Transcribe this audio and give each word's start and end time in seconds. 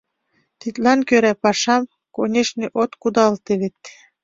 Тидлан 0.59 0.99
кӧра 1.07 1.33
пашам, 1.43 1.83
конешне, 2.15 2.67
от 2.81 2.91
кудалте 3.01 3.53
вет. 3.61 3.79